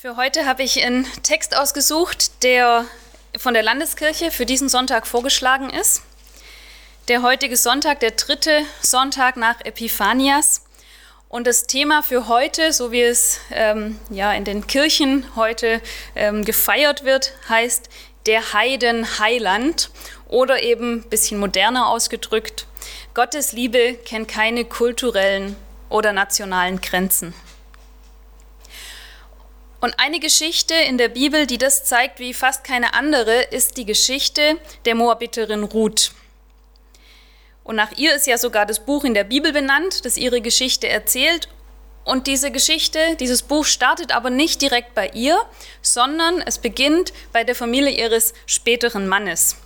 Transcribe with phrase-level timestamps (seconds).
[0.00, 2.86] Für heute habe ich einen Text ausgesucht, der
[3.36, 6.00] von der Landeskirche für diesen Sonntag vorgeschlagen ist.
[7.08, 10.64] Der heutige Sonntag, der dritte Sonntag nach Epiphanias.
[11.28, 15.82] Und das Thema für heute, so wie es ähm, ja in den Kirchen heute
[16.16, 17.90] ähm, gefeiert wird, heißt
[18.24, 19.90] der Heiden Heiland
[20.28, 22.66] oder eben ein bisschen moderner ausgedrückt,
[23.12, 25.56] Gottes Liebe kennt keine kulturellen
[25.90, 27.34] oder nationalen Grenzen.
[29.80, 33.86] Und eine Geschichte in der Bibel, die das zeigt wie fast keine andere, ist die
[33.86, 36.12] Geschichte der Moabiterin Ruth.
[37.64, 40.88] Und nach ihr ist ja sogar das Buch in der Bibel benannt, das ihre Geschichte
[40.88, 41.48] erzählt.
[42.04, 45.40] Und diese Geschichte, dieses Buch startet aber nicht direkt bei ihr,
[45.80, 49.56] sondern es beginnt bei der Familie ihres späteren Mannes.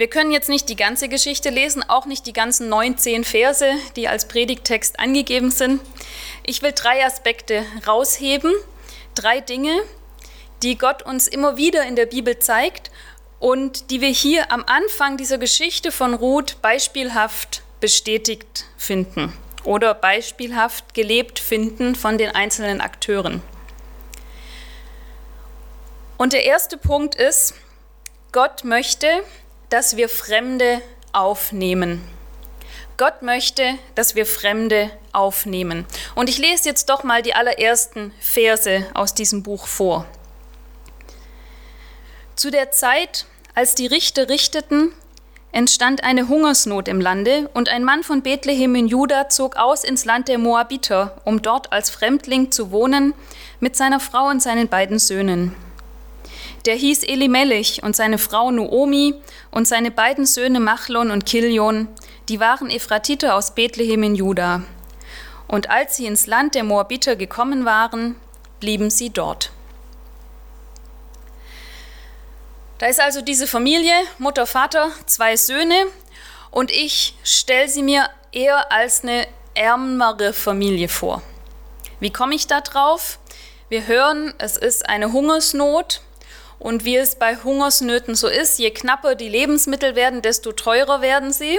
[0.00, 4.08] Wir können jetzt nicht die ganze Geschichte lesen, auch nicht die ganzen 19 Verse, die
[4.08, 5.82] als Predigttext angegeben sind.
[6.44, 8.52] Ich will drei Aspekte rausheben,
[9.14, 9.82] drei Dinge,
[10.62, 12.90] die Gott uns immer wieder in der Bibel zeigt
[13.38, 19.32] und die wir hier am Anfang dieser Geschichte von Ruth beispielhaft bestätigt finden
[19.64, 23.42] oder beispielhaft gelebt finden von den einzelnen Akteuren.
[26.18, 27.54] Und der erste Punkt ist,
[28.32, 29.08] Gott möchte,
[29.70, 30.82] dass wir Fremde
[31.12, 32.06] aufnehmen.
[33.00, 35.86] Gott möchte, dass wir Fremde aufnehmen.
[36.14, 40.04] Und ich lese jetzt doch mal die allerersten Verse aus diesem Buch vor.
[42.36, 44.92] Zu der Zeit, als die Richter richteten,
[45.50, 50.04] entstand eine Hungersnot im Lande, und ein Mann von Bethlehem in Juda zog aus ins
[50.04, 53.14] Land der Moabiter, um dort als Fremdling zu wohnen,
[53.60, 55.56] mit seiner Frau und seinen beiden Söhnen.
[56.66, 59.14] Der hieß Elimelech und seine Frau Noomi
[59.50, 61.88] und seine beiden Söhne Machlon und Kilion,
[62.28, 64.62] die waren Ephratiter aus Bethlehem in Juda.
[65.48, 68.16] Und als sie ins Land der Moabiter gekommen waren,
[68.60, 69.50] blieben sie dort.
[72.78, 75.86] Da ist also diese Familie, Mutter, Vater, zwei Söhne
[76.50, 81.22] und ich stelle sie mir eher als eine ärmere Familie vor.
[81.98, 83.18] Wie komme ich da drauf?
[83.68, 86.00] Wir hören, es ist eine Hungersnot
[86.60, 91.32] und wie es bei Hungersnöten so ist, je knapper die Lebensmittel werden, desto teurer werden
[91.32, 91.58] sie.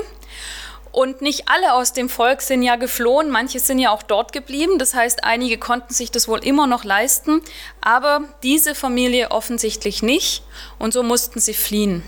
[0.91, 4.78] Und nicht alle aus dem Volk sind ja geflohen, manche sind ja auch dort geblieben.
[4.78, 7.41] Das heißt, einige konnten sich das wohl immer noch leisten,
[7.79, 10.44] aber diese Familie offensichtlich nicht
[10.79, 12.03] und so mussten sie fliehen.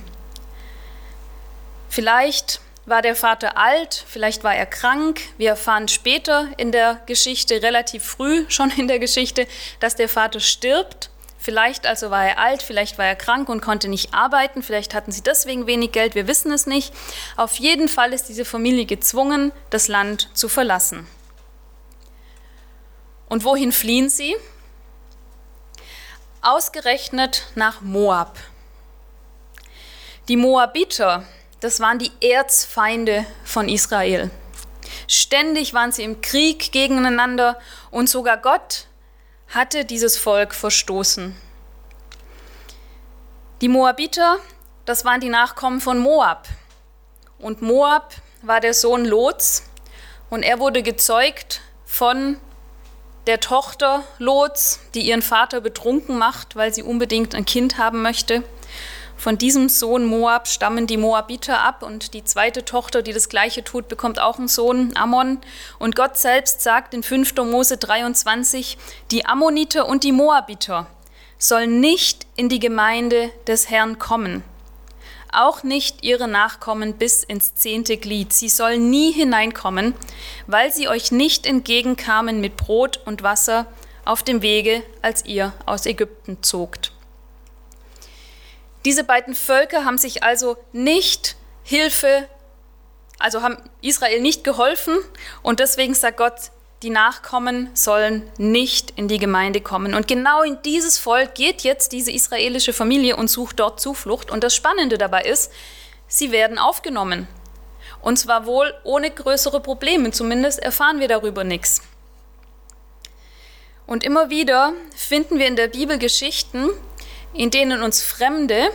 [1.89, 5.21] Vielleicht war der Vater alt, vielleicht war er krank.
[5.37, 9.47] Wir erfahren später in der Geschichte, relativ früh schon in der Geschichte,
[9.79, 11.09] dass der Vater stirbt.
[11.43, 15.11] Vielleicht also war er alt, vielleicht war er krank und konnte nicht arbeiten, vielleicht hatten
[15.11, 16.93] sie deswegen wenig Geld, wir wissen es nicht.
[17.35, 21.05] Auf jeden Fall ist diese Familie gezwungen, das Land zu verlassen.
[23.27, 24.37] Und wohin fliehen sie?
[26.41, 28.39] Ausgerechnet nach Moab.
[30.29, 31.25] Die Moabiter,
[31.59, 34.31] das waren die Erzfeinde von Israel.
[35.09, 37.59] Ständig waren sie im Krieg gegeneinander
[37.91, 38.87] und sogar Gott
[39.53, 41.35] hatte dieses Volk verstoßen.
[43.61, 44.39] Die Moabiter,
[44.85, 46.47] das waren die Nachkommen von Moab.
[47.37, 49.63] Und Moab war der Sohn Lots
[50.29, 52.37] und er wurde gezeugt von
[53.27, 58.43] der Tochter Lots, die ihren Vater betrunken macht, weil sie unbedingt ein Kind haben möchte.
[59.23, 63.63] Von diesem Sohn Moab stammen die Moabiter ab und die zweite Tochter, die das gleiche
[63.63, 65.39] tut, bekommt auch einen Sohn, Ammon.
[65.79, 67.33] Und Gott selbst sagt in 5.
[67.37, 68.77] Mose 23,
[69.11, 70.87] die Ammoniter und die Moabiter
[71.37, 74.43] sollen nicht in die Gemeinde des Herrn kommen.
[75.31, 78.33] Auch nicht ihre Nachkommen bis ins zehnte Glied.
[78.33, 79.93] Sie sollen nie hineinkommen,
[80.47, 83.67] weil sie euch nicht entgegenkamen mit Brot und Wasser
[84.03, 86.92] auf dem Wege, als ihr aus Ägypten zogt.
[88.85, 92.27] Diese beiden Völker haben sich also nicht Hilfe,
[93.19, 94.97] also haben Israel nicht geholfen
[95.41, 96.51] und deswegen sagt Gott,
[96.83, 99.93] die Nachkommen sollen nicht in die Gemeinde kommen.
[99.93, 104.29] Und genau in dieses Volk geht jetzt diese israelische Familie und sucht dort Zuflucht.
[104.29, 105.49] Und das Spannende dabei ist,
[106.07, 107.27] sie werden aufgenommen.
[108.01, 111.81] Und zwar wohl ohne größere Probleme, zumindest erfahren wir darüber nichts.
[113.87, 116.69] Und immer wieder finden wir in der Bibel Geschichten,
[117.33, 118.69] in denen uns Fremde,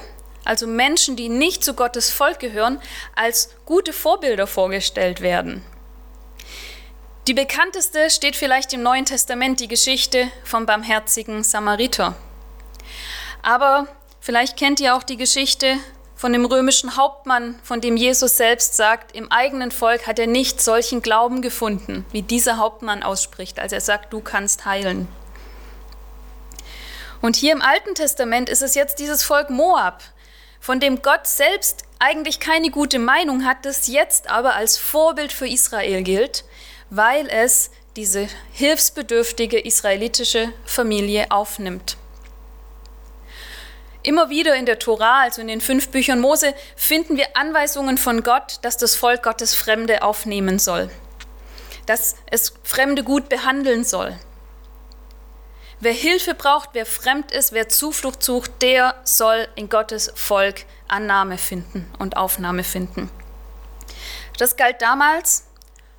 [0.44, 2.80] also Menschen, die nicht zu Gottes Volk gehören,
[3.14, 5.62] als gute Vorbilder vorgestellt werden.
[7.26, 12.14] Die bekannteste steht vielleicht im Neuen Testament, die Geschichte vom barmherzigen Samariter.
[13.42, 13.86] Aber
[14.20, 15.76] vielleicht kennt ihr auch die Geschichte
[16.18, 20.60] von dem römischen Hauptmann, von dem Jesus selbst sagt, im eigenen Volk hat er nicht
[20.60, 25.06] solchen Glauben gefunden, wie dieser Hauptmann ausspricht, als er sagt, du kannst heilen.
[27.20, 30.02] Und hier im Alten Testament ist es jetzt dieses Volk Moab,
[30.60, 35.48] von dem Gott selbst eigentlich keine gute Meinung hat, das jetzt aber als Vorbild für
[35.48, 36.44] Israel gilt,
[36.90, 41.96] weil es diese hilfsbedürftige israelitische Familie aufnimmt.
[44.04, 48.22] Immer wieder in der Tora, also in den fünf Büchern Mose, finden wir Anweisungen von
[48.22, 50.88] Gott, dass das Volk Gottes Fremde aufnehmen soll,
[51.86, 54.16] dass es Fremde gut behandeln soll.
[55.80, 61.38] Wer Hilfe braucht, wer fremd ist, wer Zuflucht sucht, der soll in Gottes Volk Annahme
[61.38, 63.10] finden und Aufnahme finden.
[64.38, 65.46] Das galt damals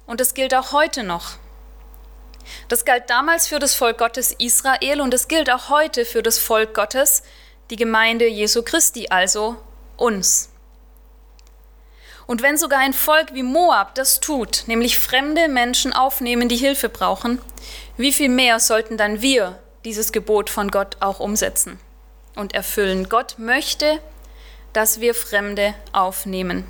[0.06, 1.38] und das gilt auch heute noch.
[2.68, 6.40] Das galt damals für das Volk Gottes Israel und es gilt auch heute für das
[6.40, 7.24] Volk Gottes,
[7.70, 9.56] die Gemeinde Jesu Christi, also
[9.96, 10.50] uns.
[12.28, 16.90] Und wenn sogar ein Volk wie Moab das tut, nämlich fremde Menschen aufnehmen, die Hilfe
[16.90, 17.42] brauchen,
[17.96, 21.80] wie viel mehr sollten dann wir dieses Gebot von Gott auch umsetzen
[22.36, 23.10] und erfüllen.
[23.10, 24.00] Gott möchte,
[24.74, 26.66] dass wir Fremde aufnehmen.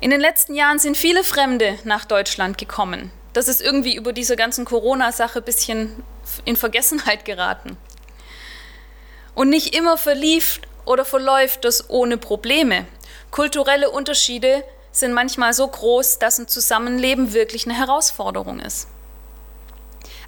[0.00, 3.10] In den letzten Jahren sind viele Fremde nach Deutschland gekommen.
[3.32, 6.02] Das ist irgendwie über diese ganzen Corona-Sache ein bisschen
[6.44, 7.76] in Vergessenheit geraten.
[9.34, 12.86] Und nicht immer verlief oder verläuft das ohne Probleme.
[13.30, 18.88] Kulturelle Unterschiede sind manchmal so groß, dass ein Zusammenleben wirklich eine Herausforderung ist.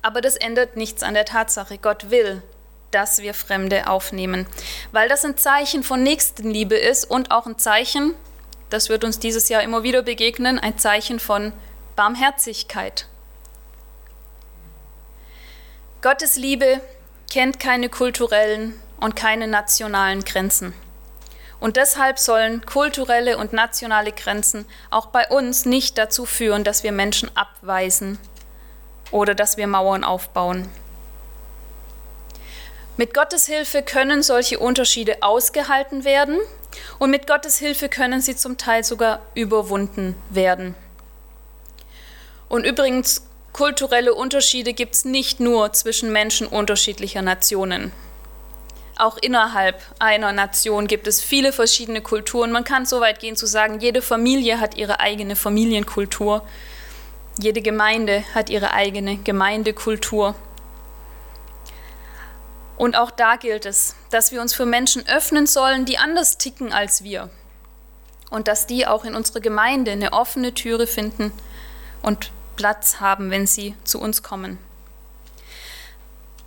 [0.02, 2.42] Aber das ändert nichts an der Tatsache, Gott will,
[2.90, 4.46] dass wir Fremde aufnehmen,
[4.92, 8.14] weil das ein Zeichen von Nächstenliebe ist und auch ein Zeichen,
[8.70, 11.52] das wird uns dieses Jahr immer wieder begegnen, ein Zeichen von
[11.96, 13.06] Barmherzigkeit.
[16.00, 16.80] Gottes Liebe
[17.30, 20.74] kennt keine kulturellen und keine nationalen Grenzen.
[21.60, 26.92] Und deshalb sollen kulturelle und nationale Grenzen auch bei uns nicht dazu führen, dass wir
[26.92, 28.18] Menschen abweisen
[29.10, 30.69] oder dass wir Mauern aufbauen.
[32.96, 36.38] Mit Gottes Hilfe können solche Unterschiede ausgehalten werden
[36.99, 40.75] und mit Gottes Hilfe können sie zum Teil sogar überwunden werden.
[42.49, 47.93] Und übrigens, kulturelle Unterschiede gibt es nicht nur zwischen Menschen unterschiedlicher Nationen.
[48.96, 52.50] Auch innerhalb einer Nation gibt es viele verschiedene Kulturen.
[52.50, 56.43] Man kann so weit gehen zu sagen, jede Familie hat ihre eigene Familienkultur.
[57.40, 60.35] Jede Gemeinde hat ihre eigene Gemeindekultur.
[62.76, 66.73] Und auch da gilt es, dass wir uns für Menschen öffnen sollen, die anders ticken
[66.73, 67.31] als wir.
[68.31, 71.32] Und dass die auch in unserer Gemeinde eine offene Türe finden
[72.02, 74.58] und Platz haben, wenn sie zu uns kommen.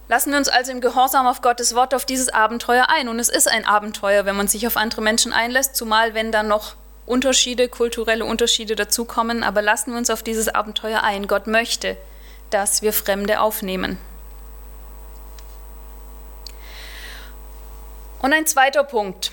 [0.10, 3.08] Lassen wir uns also im Gehorsam auf Gottes Wort auf dieses Abenteuer ein.
[3.08, 6.50] Und es ist ein Abenteuer, wenn man sich auf andere Menschen einlässt, zumal wenn dann
[6.50, 11.28] noch Unterschiede, kulturelle Unterschiede dazukommen, aber lassen wir uns auf dieses Abenteuer ein.
[11.28, 11.98] Gott möchte,
[12.50, 13.98] dass wir Fremde aufnehmen.
[18.22, 19.32] Und ein zweiter Punkt,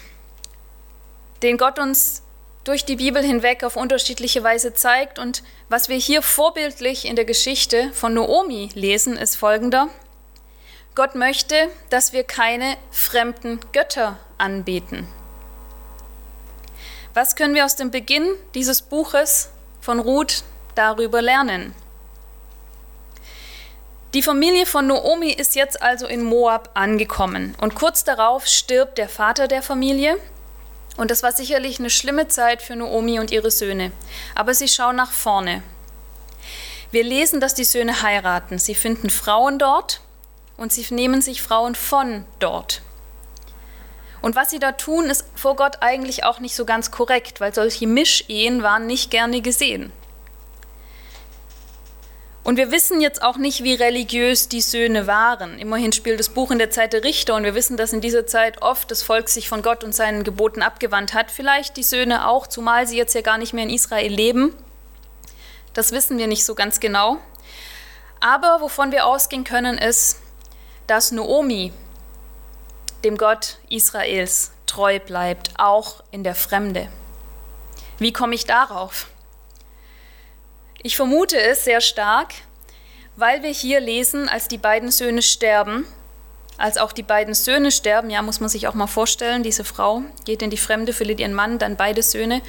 [1.42, 2.22] den Gott uns
[2.64, 7.24] durch die Bibel hinweg auf unterschiedliche Weise zeigt und was wir hier vorbildlich in der
[7.24, 9.88] Geschichte von Noomi lesen, ist folgender.
[10.94, 15.06] Gott möchte, dass wir keine fremden Götter anbeten.
[17.20, 19.48] Was können wir aus dem Beginn dieses Buches
[19.80, 20.44] von Ruth
[20.76, 21.74] darüber lernen?
[24.14, 29.08] Die Familie von Noomi ist jetzt also in Moab angekommen und kurz darauf stirbt der
[29.08, 30.16] Vater der Familie.
[30.96, 33.90] Und das war sicherlich eine schlimme Zeit für Noomi und ihre Söhne.
[34.36, 35.64] Aber sie schauen nach vorne.
[36.92, 38.60] Wir lesen, dass die Söhne heiraten.
[38.60, 40.02] Sie finden Frauen dort
[40.56, 42.80] und sie nehmen sich Frauen von dort.
[44.20, 47.54] Und was sie da tun, ist vor Gott eigentlich auch nicht so ganz korrekt, weil
[47.54, 49.92] solche Mischehen waren nicht gerne gesehen.
[52.48, 55.58] Und wir wissen jetzt auch nicht, wie religiös die Söhne waren.
[55.58, 58.26] Immerhin spielt das Buch in der Zeit der Richter und wir wissen, dass in dieser
[58.26, 61.30] Zeit oft das Volk sich von Gott und seinen Geboten abgewandt hat.
[61.30, 64.54] Vielleicht die Söhne auch, zumal sie jetzt ja gar nicht mehr in Israel leben.
[65.74, 67.18] Das wissen wir nicht so ganz genau.
[68.20, 70.18] Aber wovon wir ausgehen können, ist,
[70.86, 71.74] dass Noomi
[73.04, 76.88] dem Gott Israels treu bleibt, auch in der Fremde.
[77.98, 79.08] Wie komme ich darauf?
[80.82, 82.32] Ich vermute es sehr stark,
[83.16, 85.86] weil wir hier lesen, als die beiden Söhne sterben,
[86.56, 90.02] als auch die beiden Söhne sterben, ja, muss man sich auch mal vorstellen, diese Frau
[90.24, 92.42] geht in die Fremde, verliert ihren Mann, dann beide Söhne,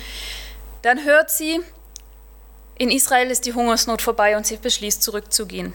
[0.81, 1.59] dann hört sie,
[2.77, 5.73] in Israel ist die Hungersnot vorbei und sie beschließt zurückzugehen.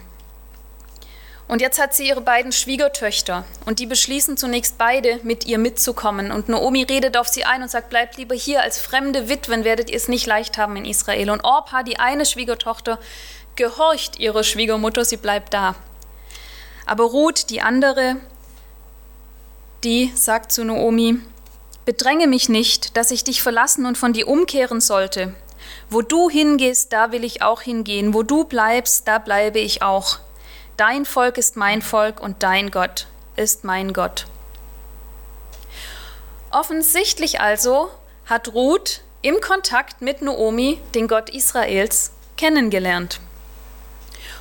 [1.46, 6.32] Und jetzt hat sie ihre beiden Schwiegertöchter und die beschließen zunächst beide, mit ihr mitzukommen.
[6.32, 9.90] Und Naomi redet auf sie ein und sagt, bleibt lieber hier, als fremde Witwen werdet
[9.90, 11.30] ihr es nicht leicht haben in Israel.
[11.30, 12.98] Und Orpa, die eine Schwiegertochter,
[13.56, 15.74] gehorcht ihrer Schwiegermutter, sie bleibt da.
[16.86, 18.16] Aber Ruth, die andere,
[19.84, 21.20] die sagt zu Naomi,
[21.84, 25.34] Bedränge mich nicht, dass ich dich verlassen und von dir umkehren sollte.
[25.90, 28.14] Wo du hingehst, da will ich auch hingehen.
[28.14, 30.18] Wo du bleibst, da bleibe ich auch.
[30.76, 34.26] Dein Volk ist mein Volk und dein Gott ist mein Gott.
[36.50, 37.90] Offensichtlich also
[38.26, 43.20] hat Ruth im Kontakt mit Naomi den Gott Israels kennengelernt.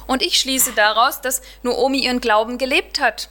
[0.07, 3.29] Und ich schließe daraus, dass Naomi ihren Glauben gelebt hat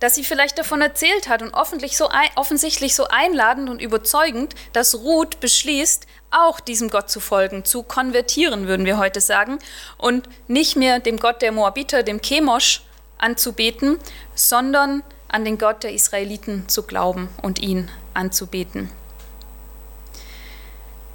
[0.00, 1.54] dass sie vielleicht davon erzählt hat und
[1.96, 7.82] so, offensichtlich so einladend und überzeugend, dass Ruth beschließt, auch diesem Gott zu folgen, zu
[7.82, 9.58] konvertieren, würden wir heute sagen,
[9.96, 12.82] und nicht mehr dem Gott der Moabiter, dem Chemosh,
[13.18, 13.98] anzubeten,
[14.34, 18.90] sondern an den Gott der Israeliten zu glauben und ihn anzubeten.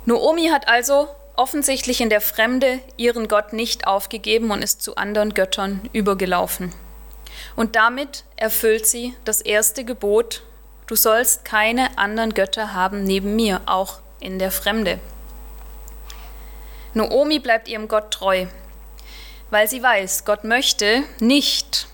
[0.05, 5.33] Noomi hat also offensichtlich in der Fremde ihren Gott nicht aufgegeben und ist zu anderen
[5.33, 6.73] Göttern übergelaufen.
[7.55, 10.43] Und damit erfüllt sie das erste Gebot,
[10.87, 14.99] du sollst keine anderen Götter haben neben mir, auch in der Fremde.
[16.93, 18.47] Noomi bleibt ihrem Gott treu,
[19.49, 21.87] weil sie weiß, Gott möchte nicht,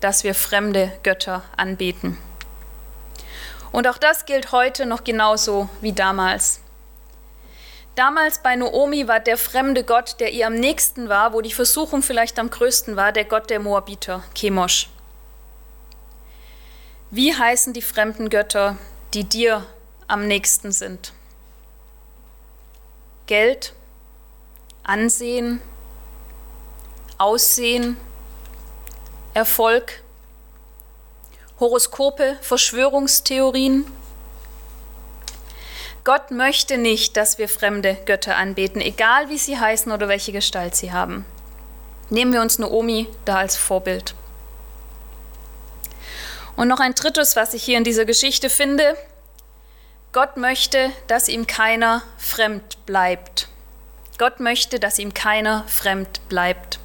[0.00, 2.18] dass wir fremde Götter anbeten.
[3.72, 6.60] Und auch das gilt heute noch genauso wie damals.
[7.96, 12.02] Damals bei Noomi war der fremde Gott, der ihr am nächsten war, wo die Versuchung
[12.02, 14.90] vielleicht am größten war, der Gott der Moabiter, Chemosh.
[17.10, 18.76] Wie heißen die fremden Götter,
[19.14, 19.64] die dir
[20.08, 21.14] am nächsten sind?
[23.24, 23.72] Geld,
[24.82, 25.62] Ansehen,
[27.16, 27.96] Aussehen,
[29.32, 30.02] Erfolg,
[31.58, 33.86] Horoskope, Verschwörungstheorien,
[36.06, 40.76] Gott möchte nicht, dass wir fremde Götter anbeten, egal wie sie heißen oder welche Gestalt
[40.76, 41.24] sie haben.
[42.10, 44.14] Nehmen wir uns Naomi da als Vorbild.
[46.54, 48.96] Und noch ein drittes, was ich hier in dieser Geschichte finde.
[50.12, 53.48] Gott möchte, dass ihm keiner fremd bleibt.
[54.16, 56.78] Gott möchte, dass ihm keiner fremd bleibt.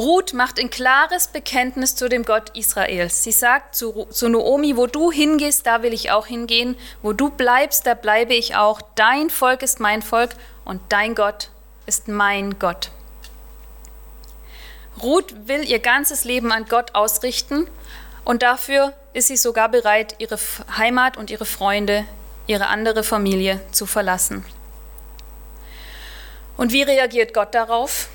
[0.00, 3.22] Ruth macht ein klares Bekenntnis zu dem Gott Israels.
[3.22, 6.74] Sie sagt zu, zu Noomi, wo du hingehst, da will ich auch hingehen.
[7.02, 8.80] Wo du bleibst, da bleibe ich auch.
[8.94, 10.30] Dein Volk ist mein Volk
[10.64, 11.50] und dein Gott
[11.84, 12.90] ist mein Gott.
[15.02, 17.68] Ruth will ihr ganzes Leben an Gott ausrichten
[18.24, 20.38] und dafür ist sie sogar bereit, ihre
[20.78, 22.06] Heimat und ihre Freunde,
[22.46, 24.46] ihre andere Familie zu verlassen.
[26.56, 28.09] Und wie reagiert Gott darauf?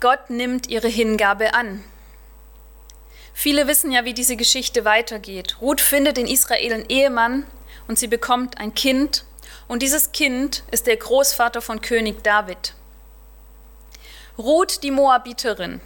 [0.00, 1.84] Gott nimmt ihre Hingabe an.
[3.32, 5.56] Viele wissen ja, wie diese Geschichte weitergeht.
[5.60, 7.46] Ruth findet in Israel einen Ehemann
[7.86, 9.24] und sie bekommt ein Kind
[9.68, 12.74] und dieses Kind ist der Großvater von König David.
[14.38, 15.80] Ruth, die Moabiterin,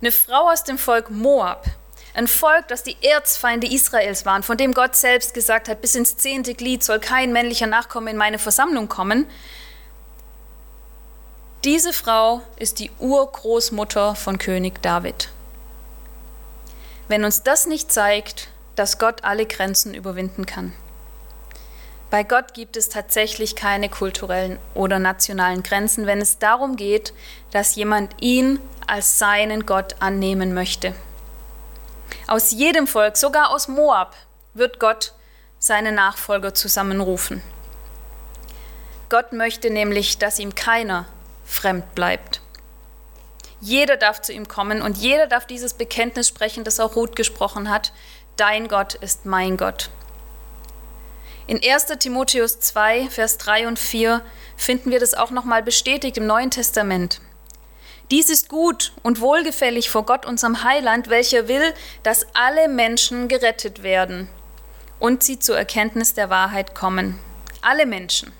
[0.00, 1.66] eine Frau aus dem Volk Moab,
[2.14, 6.16] ein Volk, das die Erzfeinde Israels waren, von dem Gott selbst gesagt hat, bis ins
[6.16, 9.26] zehnte Glied soll kein männlicher Nachkomme in meine Versammlung kommen,
[11.66, 15.30] diese Frau ist die Urgroßmutter von König David.
[17.08, 20.72] Wenn uns das nicht zeigt, dass Gott alle Grenzen überwinden kann.
[22.08, 27.12] Bei Gott gibt es tatsächlich keine kulturellen oder nationalen Grenzen, wenn es darum geht,
[27.50, 30.94] dass jemand ihn als seinen Gott annehmen möchte.
[32.28, 34.14] Aus jedem Volk, sogar aus Moab,
[34.54, 35.14] wird Gott
[35.58, 37.42] seine Nachfolger zusammenrufen.
[39.08, 41.06] Gott möchte nämlich, dass ihm keiner
[41.46, 42.40] fremd bleibt.
[43.60, 47.70] Jeder darf zu ihm kommen und jeder darf dieses Bekenntnis sprechen, das auch Ruth gesprochen
[47.70, 47.92] hat.
[48.36, 49.90] Dein Gott ist mein Gott.
[51.46, 54.20] In 1 Timotheus 2, Vers 3 und 4
[54.56, 57.20] finden wir das auch nochmal bestätigt im Neuen Testament.
[58.10, 63.82] Dies ist gut und wohlgefällig vor Gott, unserem Heiland, welcher will, dass alle Menschen gerettet
[63.82, 64.28] werden
[64.98, 67.18] und sie zur Erkenntnis der Wahrheit kommen.
[67.62, 68.32] Alle Menschen.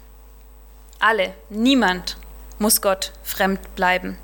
[0.99, 1.35] Alle.
[1.49, 2.17] Niemand
[2.59, 4.19] muss Gott fremd bleiben.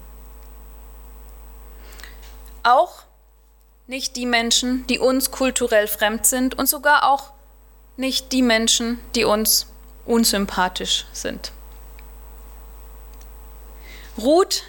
[2.62, 3.02] Auch
[3.86, 7.32] nicht die Menschen, die uns kulturell fremd sind und sogar auch
[7.96, 9.66] nicht die Menschen, die uns
[10.06, 11.52] unsympathisch sind.
[14.18, 14.62] Ruth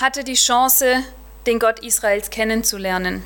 [0.00, 1.02] hatte die Chance,
[1.46, 3.22] den Gott Israels kennenzulernen.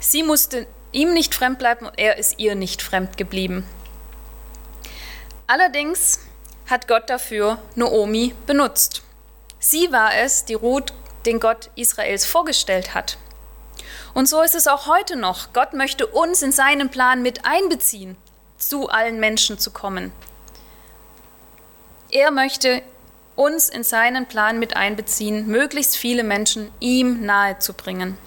[0.00, 3.64] Sie musste ihm nicht fremd bleiben und er ist ihr nicht fremd geblieben.
[5.46, 6.20] Allerdings
[6.70, 9.02] hat Gott dafür Noomi benutzt.
[9.58, 10.92] Sie war es, die Ruth
[11.26, 13.18] den Gott Israels vorgestellt hat.
[14.14, 15.52] Und so ist es auch heute noch.
[15.52, 18.16] Gott möchte uns in seinen Plan mit einbeziehen,
[18.56, 20.12] zu allen Menschen zu kommen.
[22.10, 22.82] Er möchte
[23.36, 28.18] uns in seinen Plan mit einbeziehen, möglichst viele Menschen ihm nahe zu bringen.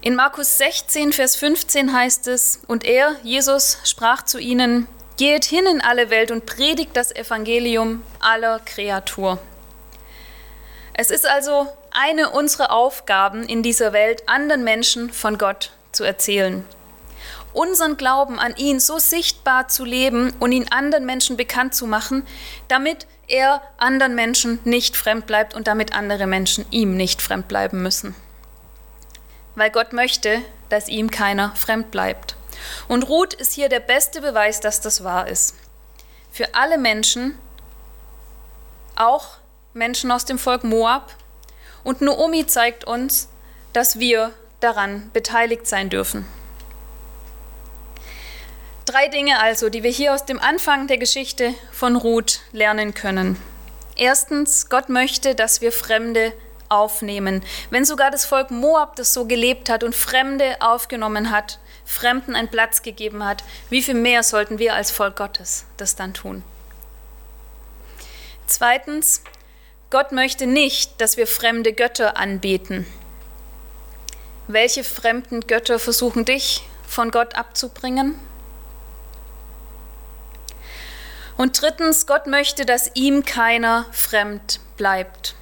[0.00, 4.86] In Markus 16, Vers 15 heißt es, und er, Jesus, sprach zu ihnen,
[5.18, 9.40] Geht hin in alle Welt und predigt das Evangelium aller Kreatur.
[10.94, 16.64] Es ist also eine unserer Aufgaben in dieser Welt, anderen Menschen von Gott zu erzählen.
[17.52, 22.24] Unseren Glauben an ihn so sichtbar zu leben und ihn anderen Menschen bekannt zu machen,
[22.68, 27.82] damit er anderen Menschen nicht fremd bleibt und damit andere Menschen ihm nicht fremd bleiben
[27.82, 28.14] müssen.
[29.56, 32.37] Weil Gott möchte, dass ihm keiner fremd bleibt.
[32.88, 35.54] Und Ruth ist hier der beste Beweis, dass das wahr ist.
[36.30, 37.38] Für alle Menschen,
[38.96, 39.38] auch
[39.74, 41.14] Menschen aus dem Volk Moab.
[41.84, 43.28] Und Noomi zeigt uns,
[43.72, 46.26] dass wir daran beteiligt sein dürfen.
[48.84, 53.40] Drei Dinge also, die wir hier aus dem Anfang der Geschichte von Ruth lernen können.
[53.96, 56.32] Erstens, Gott möchte, dass wir Fremde
[56.68, 57.44] aufnehmen.
[57.70, 62.48] Wenn sogar das Volk Moab das so gelebt hat und Fremde aufgenommen hat, Fremden einen
[62.48, 66.44] Platz gegeben hat, wie viel mehr sollten wir als Volk Gottes das dann tun?
[68.46, 69.22] Zweitens,
[69.88, 72.86] Gott möchte nicht, dass wir fremde Götter anbeten.
[74.48, 78.20] Welche fremden Götter versuchen dich von Gott abzubringen?
[81.38, 85.37] Und drittens, Gott möchte, dass ihm keiner fremd bleibt.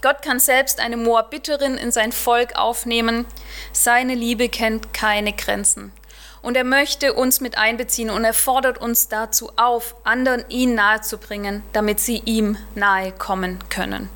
[0.00, 3.26] Gott kann selbst eine Moabiterin in sein Volk aufnehmen.
[3.72, 5.92] Seine Liebe kennt keine Grenzen.
[6.40, 11.64] Und er möchte uns mit einbeziehen und er fordert uns dazu auf, anderen ihn nahezubringen,
[11.72, 14.08] damit sie ihm nahe kommen können.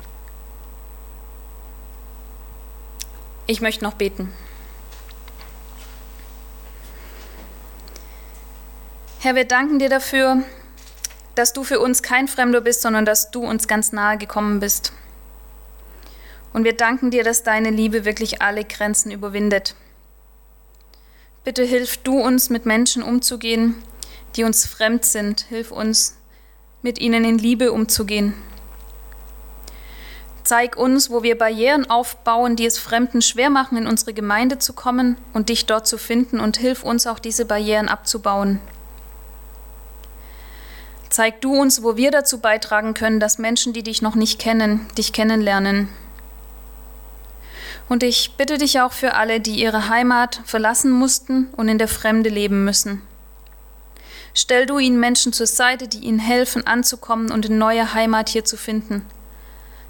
[3.45, 4.33] Ich möchte noch beten.
[9.19, 10.43] Herr, wir danken dir dafür,
[11.35, 14.93] dass du für uns kein Fremder bist, sondern dass du uns ganz nahe gekommen bist.
[16.53, 19.75] Und wir danken dir, dass deine Liebe wirklich alle Grenzen überwindet.
[21.43, 23.75] Bitte hilf du uns, mit Menschen umzugehen,
[24.35, 25.41] die uns fremd sind.
[25.41, 26.15] Hilf uns,
[26.81, 28.33] mit ihnen in Liebe umzugehen.
[30.43, 34.73] Zeig uns, wo wir Barrieren aufbauen, die es Fremden schwer machen, in unsere Gemeinde zu
[34.73, 38.59] kommen und dich dort zu finden, und hilf uns auch, diese Barrieren abzubauen.
[41.09, 44.85] Zeig du uns, wo wir dazu beitragen können, dass Menschen, die dich noch nicht kennen,
[44.97, 45.87] dich kennenlernen.
[47.89, 51.87] Und ich bitte dich auch für alle, die ihre Heimat verlassen mussten und in der
[51.87, 53.01] Fremde leben müssen.
[54.33, 58.45] Stell du ihnen Menschen zur Seite, die ihnen helfen, anzukommen und eine neue Heimat hier
[58.45, 59.05] zu finden.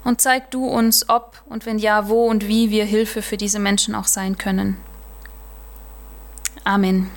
[0.03, 3.59] Und zeig du uns, ob und wenn ja, wo und wie wir Hilfe für diese
[3.59, 4.77] Menschen auch sein können.
[6.65, 7.09] Amen.